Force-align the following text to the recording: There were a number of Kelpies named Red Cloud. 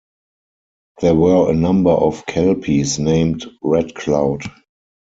There 1.01 1.13
were 1.13 1.51
a 1.51 1.53
number 1.53 1.91
of 1.91 2.25
Kelpies 2.25 2.97
named 2.97 3.45
Red 3.61 3.93
Cloud. 3.93 4.41